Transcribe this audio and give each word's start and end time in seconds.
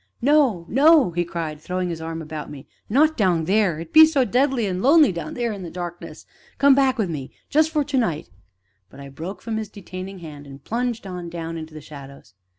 "No, 0.19 0.65
no!" 0.67 1.11
he 1.11 1.23
cried, 1.23 1.61
throwing 1.61 1.89
his 1.89 2.01
arm 2.01 2.23
about 2.23 2.49
me, 2.49 2.65
"not 2.89 3.15
down 3.15 3.45
theer 3.45 3.79
it 3.79 3.93
be 3.93 4.03
so 4.07 4.25
deadly 4.25 4.65
an' 4.65 4.81
lonely 4.81 5.11
down 5.11 5.35
theer 5.35 5.51
in 5.53 5.61
the 5.61 5.69
darkness. 5.69 6.25
Come 6.57 6.73
back 6.73 6.97
wi' 6.97 7.05
me 7.05 7.29
just 7.51 7.69
for 7.69 7.83
to 7.83 7.97
night." 7.99 8.27
But 8.89 8.99
I 8.99 9.09
broke 9.09 9.43
from 9.43 9.57
his 9.57 9.69
detaining 9.69 10.17
hand, 10.17 10.47
and 10.47 10.63
plunged 10.63 11.05
on 11.05 11.29
down 11.29 11.55
into 11.55 11.75
the 11.75 11.81
shadows. 11.81 12.33